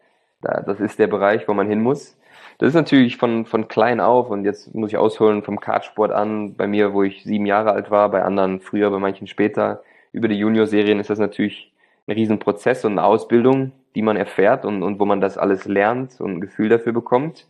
[0.41, 2.15] da das ist der Bereich, wo man hin muss.
[2.59, 6.55] Das ist natürlich von, von klein auf und jetzt muss ich ausholen vom Kartsport an,
[6.55, 9.83] bei mir, wo ich sieben Jahre alt war, bei anderen früher, bei manchen später.
[10.11, 11.71] Über die Junior-Serien ist das natürlich
[12.07, 16.19] ein Riesenprozess und eine Ausbildung, die man erfährt und, und wo man das alles lernt
[16.21, 17.47] und ein Gefühl dafür bekommt.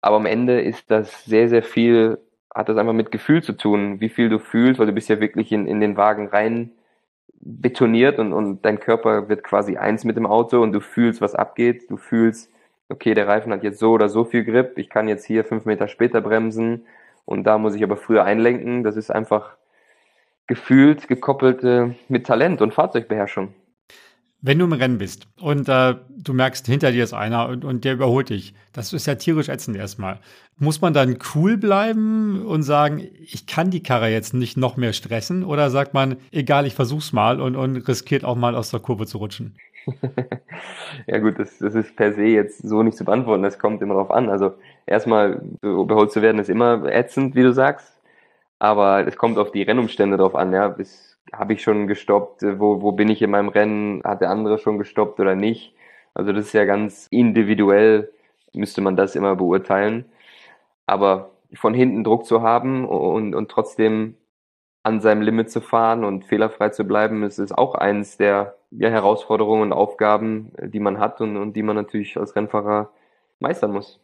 [0.00, 2.18] Aber am Ende ist das sehr, sehr viel
[2.56, 5.20] hat das einfach mit Gefühl zu tun, wie viel du fühlst, weil du bist ja
[5.20, 6.70] wirklich in, in den Wagen rein
[7.38, 11.34] betoniert und, und dein Körper wird quasi eins mit dem Auto und du fühlst, was
[11.34, 11.90] abgeht.
[11.90, 12.50] Du fühlst,
[12.88, 15.66] okay, der Reifen hat jetzt so oder so viel Grip, ich kann jetzt hier fünf
[15.66, 16.86] Meter später bremsen
[17.26, 18.82] und da muss ich aber früher einlenken.
[18.84, 19.56] Das ist einfach
[20.46, 23.52] gefühlt gekoppelt äh, mit Talent und Fahrzeugbeherrschung.
[24.42, 27.84] Wenn du im Rennen bist und äh, du merkst, hinter dir ist einer und, und
[27.84, 30.20] der überholt dich, das ist ja tierisch ätzend erstmal.
[30.58, 34.92] Muss man dann cool bleiben und sagen, ich kann die Karre jetzt nicht noch mehr
[34.92, 35.44] stressen?
[35.44, 39.06] Oder sagt man, egal, ich versuch's mal und, und riskiert auch mal aus der Kurve
[39.06, 39.56] zu rutschen?
[41.06, 43.42] ja gut, das, das ist per se jetzt so nicht zu beantworten.
[43.42, 44.28] Das kommt immer drauf an.
[44.28, 44.54] Also
[44.86, 47.92] erstmal überholt zu werden ist immer ätzend, wie du sagst.
[48.58, 50.52] Aber es kommt auf die Rennumstände drauf an.
[50.52, 54.20] Ja, bis habe ich schon gestoppt, äh, wo, wo bin ich in meinem Rennen, hat
[54.20, 55.74] der andere schon gestoppt oder nicht.
[56.14, 58.12] Also das ist ja ganz individuell,
[58.52, 60.06] müsste man das immer beurteilen.
[60.86, 64.16] Aber von hinten Druck zu haben und, und trotzdem
[64.82, 68.88] an seinem Limit zu fahren und fehlerfrei zu bleiben, ist, ist auch eins der ja,
[68.88, 72.90] Herausforderungen und Aufgaben, die man hat und, und die man natürlich als Rennfahrer
[73.40, 74.00] meistern muss.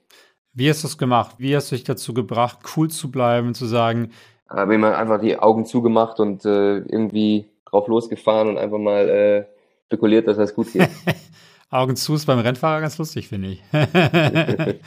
[0.53, 1.37] Wie hast du es gemacht?
[1.39, 4.11] Wie hast du dich dazu gebracht, cool zu bleiben, zu sagen,
[4.53, 9.45] habe immer einfach die Augen zugemacht und äh, irgendwie drauf losgefahren und einfach mal äh,
[9.87, 10.89] spekuliert, dass das gut geht.
[11.71, 13.63] Augen zu ist beim Rennfahrer ganz lustig, finde ich.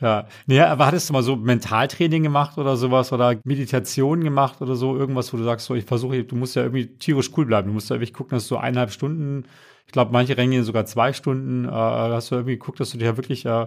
[0.00, 0.26] ja.
[0.46, 4.96] Nee, aber hattest du mal so Mentaltraining gemacht oder sowas oder Meditation gemacht oder so?
[4.96, 7.68] Irgendwas, wo du sagst, so, ich versuche, du musst ja irgendwie tierisch cool bleiben.
[7.68, 9.44] Du musst ja wirklich gucken, dass du eineinhalb Stunden,
[9.84, 12.98] ich glaube, manche Rennen gehen sogar zwei Stunden, äh, hast du irgendwie geguckt, dass du
[12.98, 13.66] dir ja wirklich, äh,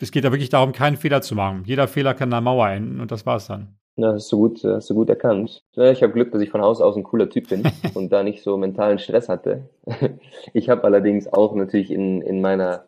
[0.00, 1.62] es geht ja wirklich darum, keinen Fehler zu machen.
[1.64, 3.79] Jeder Fehler kann eine Mauer enden und das war's dann.
[3.96, 5.62] Ja, hast du gut, hast du gut erkannt.
[5.74, 7.62] Ja, ich habe Glück, dass ich von Haus aus ein cooler Typ bin
[7.94, 9.68] und da nicht so mentalen Stress hatte.
[10.54, 12.84] Ich habe allerdings auch natürlich in, in meiner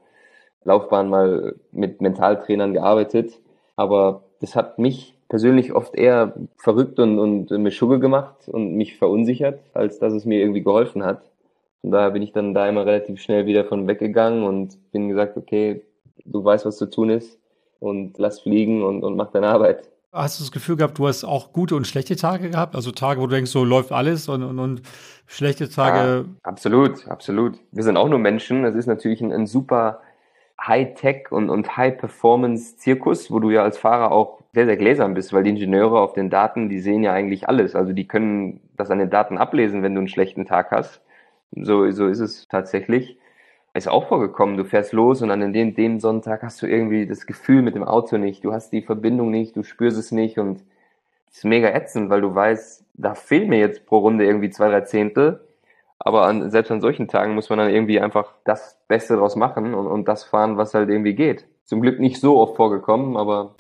[0.65, 3.41] Laufbahn mal mit Mentaltrainern gearbeitet,
[3.77, 8.97] aber das hat mich persönlich oft eher verrückt und, und mir Schugge gemacht und mich
[8.99, 11.23] verunsichert, als dass es mir irgendwie geholfen hat.
[11.83, 15.37] Von daher bin ich dann da immer relativ schnell wieder von weggegangen und bin gesagt,
[15.37, 15.83] okay,
[16.25, 17.39] du weißt, was zu tun ist
[17.81, 19.92] und lass fliegen und, und mach deine Arbeit.
[20.15, 22.75] Hast du das Gefühl gehabt, du hast auch gute und schlechte Tage gehabt?
[22.75, 24.83] Also Tage, wo du denkst, so läuft alles und, und, und
[25.27, 26.27] schlechte Tage?
[26.27, 27.59] Ja, absolut, absolut.
[27.71, 28.67] Wir sind auch nur Menschen.
[28.67, 30.03] Es ist natürlich ein, ein super
[30.61, 35.45] High-Tech und, und High-Performance-Zirkus, wo du ja als Fahrer auch sehr, sehr gläsern bist, weil
[35.45, 37.75] die Ingenieure auf den Daten, die sehen ja eigentlich alles.
[37.75, 41.01] Also die können das an den Daten ablesen, wenn du einen schlechten Tag hast.
[41.53, 43.17] So, so ist es tatsächlich
[43.75, 44.57] ist auch vorgekommen.
[44.57, 47.85] Du fährst los und an dem, dem Sonntag hast du irgendwie das Gefühl mit dem
[47.85, 48.45] Auto nicht.
[48.45, 50.63] Du hast die Verbindung nicht, du spürst es nicht und
[51.31, 54.69] es ist mega ätzend, weil du weißt, da fehlen mir jetzt pro Runde irgendwie zwei,
[54.69, 55.41] drei Zehntel.
[55.99, 59.73] Aber an, selbst an solchen Tagen muss man dann irgendwie einfach das Beste draus machen
[59.75, 61.47] und, und das fahren, was halt irgendwie geht.
[61.65, 63.55] Zum Glück nicht so oft vorgekommen, aber.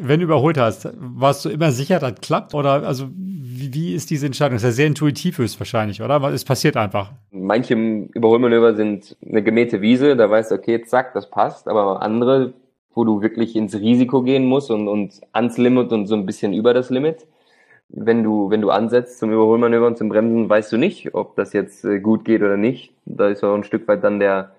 [0.00, 2.54] Wenn du überholt hast, warst du immer sicher, das klappt?
[2.54, 4.56] Oder also wie, wie ist diese Entscheidung?
[4.56, 6.22] Das ist ja sehr intuitiv ist wahrscheinlich, oder?
[6.32, 7.12] Es passiert einfach.
[7.30, 12.54] Manche Überholmanöver sind eine gemähte Wiese, da weißt du, okay, zack, das passt, aber andere,
[12.94, 16.52] wo du wirklich ins Risiko gehen musst und, und ans Limit und so ein bisschen
[16.52, 17.26] über das Limit.
[17.88, 21.52] Wenn du, wenn du ansetzt zum Überholmanöver und zum Bremsen, weißt du nicht, ob das
[21.52, 22.92] jetzt äh, gut geht oder nicht.
[23.04, 24.53] Da ist auch ein Stück weit dann der,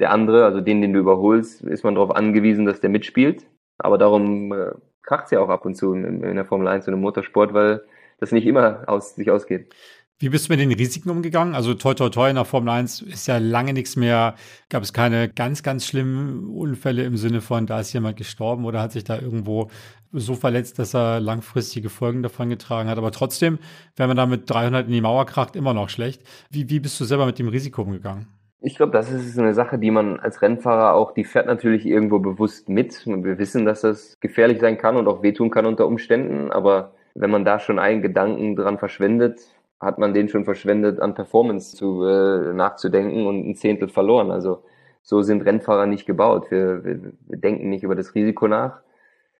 [0.00, 3.46] der andere, also den, den du überholst, ist man darauf angewiesen, dass der mitspielt.
[3.78, 6.94] Aber darum äh, kracht ja auch ab und zu in, in der Formel 1 und
[6.94, 7.82] im Motorsport, weil
[8.18, 9.74] das nicht immer aus, sich ausgeht.
[10.20, 11.54] Wie bist du mit den Risiken umgegangen?
[11.54, 14.34] Also toi toi toi in der Formel 1 ist ja lange nichts mehr,
[14.68, 18.80] gab es keine ganz, ganz schlimmen Unfälle im Sinne von, da ist jemand gestorben oder
[18.82, 19.70] hat sich da irgendwo
[20.10, 22.98] so verletzt, dass er langfristige Folgen davon getragen hat.
[22.98, 23.60] Aber trotzdem,
[23.94, 26.22] wenn man da mit 300 in die Mauer kracht, immer noch schlecht.
[26.50, 28.26] Wie, wie bist du selber mit dem Risiko umgegangen?
[28.60, 32.18] Ich glaube, das ist eine Sache, die man als Rennfahrer auch, die fährt natürlich irgendwo
[32.18, 33.06] bewusst mit.
[33.06, 36.50] Wir wissen, dass das gefährlich sein kann und auch wehtun kann unter Umständen.
[36.50, 39.40] Aber wenn man da schon einen Gedanken dran verschwendet,
[39.80, 44.32] hat man den schon verschwendet, an Performance zu, äh, nachzudenken und ein Zehntel verloren.
[44.32, 44.64] Also
[45.02, 46.50] so sind Rennfahrer nicht gebaut.
[46.50, 48.80] Wir, wir, wir denken nicht über das Risiko nach,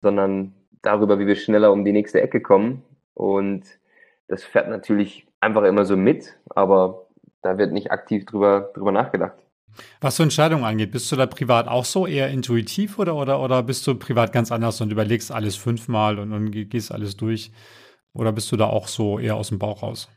[0.00, 2.84] sondern darüber, wie wir schneller um die nächste Ecke kommen.
[3.14, 3.64] Und
[4.28, 7.07] das fährt natürlich einfach immer so mit, aber
[7.42, 9.34] da wird nicht aktiv drüber, drüber nachgedacht.
[10.00, 13.62] Was so Entscheidungen angeht, bist du da privat auch so eher intuitiv oder, oder, oder
[13.62, 17.52] bist du privat ganz anders und überlegst alles fünfmal und, und gehst alles durch?
[18.12, 20.08] Oder bist du da auch so eher aus dem Bauch raus?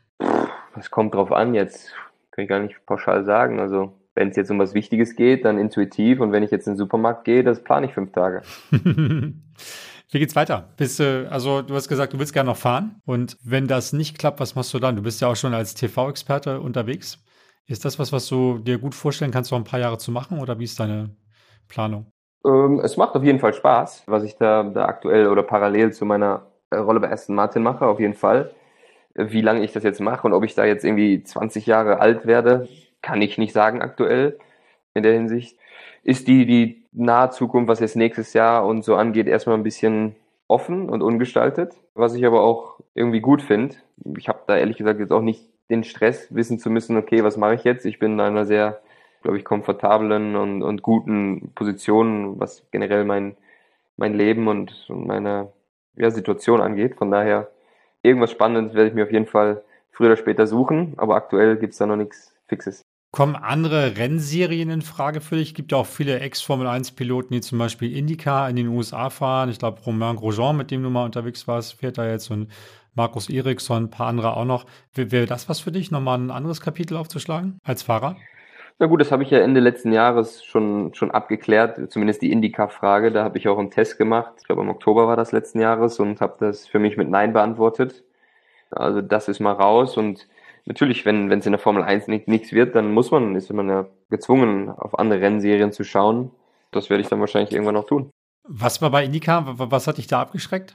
[0.74, 1.92] Das kommt drauf an, jetzt
[2.30, 3.60] kann ich gar nicht pauschal sagen.
[3.60, 6.72] Also, wenn es jetzt um was Wichtiges geht, dann intuitiv und wenn ich jetzt in
[6.72, 8.42] den Supermarkt gehe, das plane ich fünf Tage.
[10.12, 10.68] Wie geht's weiter?
[10.76, 13.00] Bist du, also du hast gesagt, du willst gerne noch fahren.
[13.06, 14.94] Und wenn das nicht klappt, was machst du dann?
[14.94, 17.24] Du bist ja auch schon als TV-Experte unterwegs.
[17.66, 20.38] Ist das was, was du dir gut vorstellen kannst, noch ein paar Jahre zu machen
[20.38, 21.16] oder wie ist deine
[21.66, 22.12] Planung?
[22.44, 26.04] Ähm, es macht auf jeden Fall Spaß, was ich da, da aktuell oder parallel zu
[26.04, 28.50] meiner äh, Rolle bei Aston Martin mache, auf jeden Fall.
[29.14, 32.26] Wie lange ich das jetzt mache und ob ich da jetzt irgendwie 20 Jahre alt
[32.26, 32.68] werde,
[33.00, 34.38] kann ich nicht sagen aktuell
[34.94, 35.58] in der Hinsicht.
[36.02, 40.16] Ist die, die nahe Zukunft, was jetzt nächstes Jahr und so angeht, erstmal ein bisschen
[40.48, 43.76] offen und ungestaltet, was ich aber auch irgendwie gut finde.
[44.18, 47.36] Ich habe da ehrlich gesagt jetzt auch nicht den Stress, wissen zu müssen, okay, was
[47.36, 47.86] mache ich jetzt?
[47.86, 48.82] Ich bin in einer sehr,
[49.22, 53.36] glaube ich, komfortablen und, und guten Position, was generell mein,
[53.96, 55.52] mein Leben und, und meine
[55.96, 56.96] ja, Situation angeht.
[56.96, 57.50] Von daher,
[58.02, 61.72] irgendwas Spannendes werde ich mir auf jeden Fall früher oder später suchen, aber aktuell gibt
[61.72, 62.81] es da noch nichts Fixes.
[63.14, 65.48] Kommen andere Rennserien in Frage für dich?
[65.48, 69.50] Es gibt ja auch viele Ex-Formel-1-Piloten, die zum Beispiel IndyCar in den USA fahren.
[69.50, 72.50] Ich glaube, Romain Grosjean, mit dem du mal unterwegs warst, fährt da jetzt und
[72.94, 74.64] Markus Eriksson, ein paar andere auch noch.
[74.94, 78.16] Wäre das was für dich, nochmal ein anderes Kapitel aufzuschlagen als Fahrer?
[78.78, 83.12] Na gut, das habe ich ja Ende letzten Jahres schon, schon abgeklärt, zumindest die Indica-Frage.
[83.12, 84.32] Da habe ich auch einen Test gemacht.
[84.38, 87.34] Ich glaube, im Oktober war das letzten Jahres und habe das für mich mit Nein
[87.34, 88.04] beantwortet.
[88.70, 90.26] Also das ist mal raus und
[90.64, 93.68] natürlich, wenn es in der Formel 1 nicht, nichts wird, dann muss man, ist man
[93.68, 96.30] ja gezwungen, auf andere Rennserien zu schauen.
[96.70, 98.10] Das werde ich dann wahrscheinlich irgendwann noch tun.
[98.44, 99.44] Was war bei Indica?
[99.46, 100.74] Was hat dich da abgeschreckt?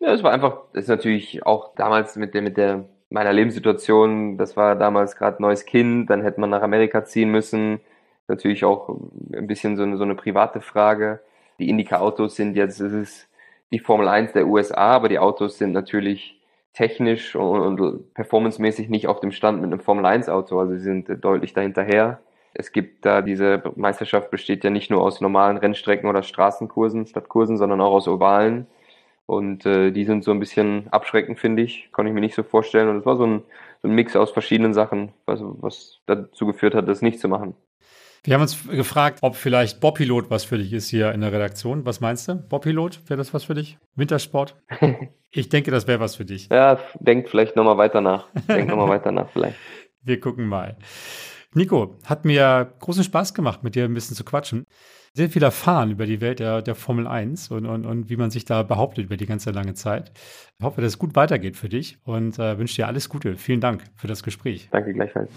[0.00, 4.38] Ja, es war einfach, das ist natürlich auch damals mit der, mit der, meiner Lebenssituation,
[4.38, 7.80] das war damals gerade neues Kind, dann hätte man nach Amerika ziehen müssen.
[8.26, 8.88] Natürlich auch
[9.32, 11.20] ein bisschen so eine, so eine private Frage.
[11.58, 13.28] Die Indica-Autos sind jetzt, es ist
[13.72, 16.40] die Formel 1 der USA, aber die Autos sind natürlich
[16.72, 20.80] technisch und, und performancemäßig nicht auf dem Stand mit einem Formel 1 Auto, also sie
[20.80, 22.20] sind deutlich dahinterher.
[22.54, 27.56] Es gibt da diese Meisterschaft besteht ja nicht nur aus normalen Rennstrecken oder Straßenkursen, Stadtkursen,
[27.56, 28.66] sondern auch aus Ovalen.
[29.26, 31.90] Und äh, die sind so ein bisschen abschreckend, finde ich.
[31.92, 32.88] Konnte ich mir nicht so vorstellen.
[32.88, 33.42] Und es war so ein,
[33.80, 37.54] so ein Mix aus verschiedenen Sachen, was, was dazu geführt hat, das nicht zu machen.
[38.24, 41.84] Wir haben uns gefragt, ob vielleicht Bobpilot was für dich ist hier in der Redaktion.
[41.84, 42.36] Was meinst du?
[42.36, 43.78] Bobpilot, wäre das was für dich?
[43.94, 44.56] Wintersport?
[45.34, 46.50] Ich denke, das wäre was für dich.
[46.50, 48.26] Ja, denk vielleicht nochmal weiter nach.
[48.48, 49.56] Denk nochmal weiter nach vielleicht.
[50.02, 50.76] Wir gucken mal.
[51.54, 54.66] Nico, hat mir großen Spaß gemacht, mit dir ein bisschen zu quatschen
[55.14, 58.30] sehr viel erfahren über die Welt der, der Formel 1 und, und, und wie man
[58.30, 60.12] sich da behauptet über die ganze lange Zeit.
[60.58, 63.36] Ich hoffe, dass es gut weitergeht für dich und äh, wünsche dir alles Gute.
[63.36, 64.68] Vielen Dank für das Gespräch.
[64.70, 65.30] Danke gleichfalls.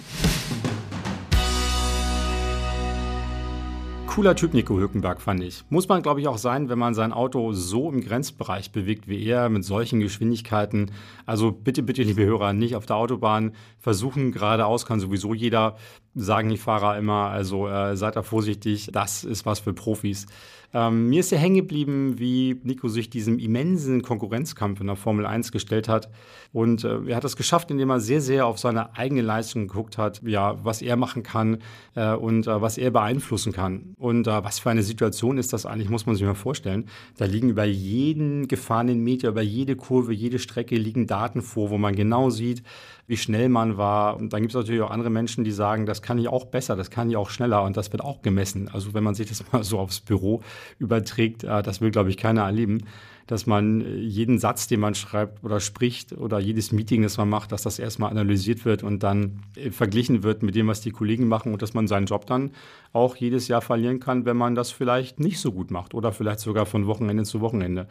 [4.15, 5.65] Cooler Typ Nico Hülkenberg, fand ich.
[5.67, 9.21] Muss man, glaube ich, auch sein, wenn man sein Auto so im Grenzbereich bewegt wie
[9.25, 10.91] er, mit solchen Geschwindigkeiten.
[11.25, 14.32] Also bitte, bitte, liebe Hörer, nicht auf der Autobahn versuchen.
[14.32, 15.75] Geradeaus kann sowieso jeder.
[16.13, 17.30] sagen die Fahrer immer.
[17.30, 20.28] Also äh, seid da vorsichtig, das ist was für Profis.
[20.75, 25.25] Ähm, mir ist ja hängen geblieben, wie Nico sich diesem immensen Konkurrenzkampf in der Formel
[25.25, 26.09] 1 gestellt hat.
[26.51, 29.97] Und äh, er hat das geschafft, indem er sehr, sehr auf seine eigene Leistung geguckt
[29.97, 31.59] hat, ja, was er machen kann
[31.95, 33.93] äh, und äh, was er beeinflussen kann.
[33.97, 36.89] Und äh, was für eine Situation ist das eigentlich, muss man sich mal vorstellen.
[37.15, 41.77] Da liegen über jeden gefahrenen Meter, über jede Kurve, jede Strecke liegen Daten vor, wo
[41.77, 42.63] man genau sieht,
[43.08, 44.18] wie schnell man war.
[44.18, 46.76] Und dann gibt es natürlich auch andere Menschen, die sagen, das kann ich auch besser,
[46.76, 48.70] das kann ich auch schneller und das wird auch gemessen.
[48.72, 50.41] Also wenn man sich das mal so aufs Büro
[50.80, 52.84] überträgt, äh, das will, glaube ich, keiner erleben,
[53.28, 57.30] dass man äh, jeden Satz, den man schreibt oder spricht oder jedes Meeting, das man
[57.30, 60.91] macht, dass das erstmal analysiert wird und dann äh, verglichen wird mit dem, was die
[60.91, 62.52] Kollegen machen und dass man seinen Job dann
[62.94, 66.39] auch jedes Jahr verlieren kann, wenn man das vielleicht nicht so gut macht oder vielleicht
[66.39, 67.88] sogar von Wochenende zu Wochenende.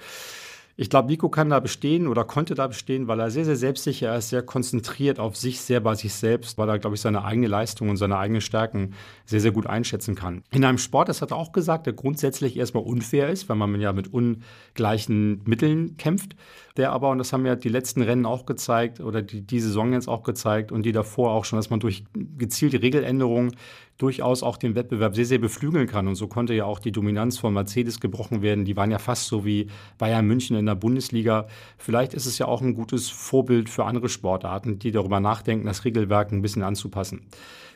[0.77, 4.17] Ich glaube, Nico kann da bestehen oder konnte da bestehen, weil er sehr, sehr selbstsicher
[4.17, 7.47] ist, sehr konzentriert auf sich, sehr bei sich selbst, weil er, glaube ich, seine eigene
[7.47, 10.43] Leistung und seine eigenen Stärken sehr, sehr gut einschätzen kann.
[10.51, 13.81] In einem Sport, das hat er auch gesagt, der grundsätzlich erstmal unfair ist, weil man
[13.81, 16.35] ja mit ungleichen Mitteln kämpft,
[16.77, 19.93] der aber, und das haben ja die letzten Rennen auch gezeigt oder die, die Saison
[19.93, 22.05] jetzt auch gezeigt und die davor auch schon, dass man durch
[22.37, 23.55] gezielte Regeländerungen
[23.99, 26.09] durchaus auch den Wettbewerb sehr, sehr beflügeln kann.
[26.09, 28.65] Und so konnte ja auch die Dominanz von Mercedes gebrochen werden.
[28.65, 31.47] Die waren ja fast so wie Bayern München in der Bundesliga.
[31.79, 35.85] Vielleicht ist es ja auch ein gutes Vorbild für andere Sportarten, die darüber nachdenken, das
[35.85, 37.27] Regelwerk ein bisschen anzupassen.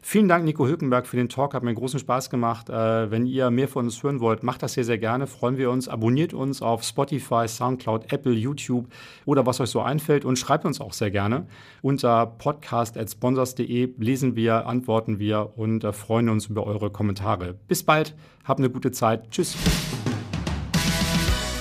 [0.03, 1.55] Vielen Dank, Nico Hülkenberg, für den Talk.
[1.55, 2.71] Hat mir großen Spaß gemacht.
[2.71, 5.27] Äh, wenn ihr mehr von uns hören wollt, macht das sehr, sehr gerne.
[5.27, 5.89] Freuen wir uns.
[5.89, 8.87] Abonniert uns auf Spotify, Soundcloud, Apple, YouTube
[9.25, 11.47] oder was euch so einfällt und schreibt uns auch sehr gerne.
[11.83, 17.55] Unter podcast.sponsors.de lesen wir, antworten wir und äh, freuen uns über eure Kommentare.
[17.67, 18.15] Bis bald.
[18.45, 19.31] Habt eine gute Zeit.
[19.31, 19.57] Tschüss.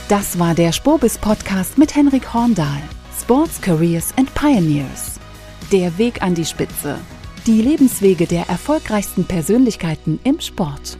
[0.07, 2.81] Das war der Spobis Podcast mit Henrik Horndahl.
[3.19, 5.19] Sports Careers and Pioneers.
[5.71, 6.97] Der Weg an die Spitze.
[7.47, 10.97] Die Lebenswege der erfolgreichsten Persönlichkeiten im Sport.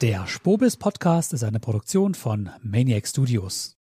[0.00, 3.79] Der Spobis Podcast ist eine Produktion von Maniac Studios.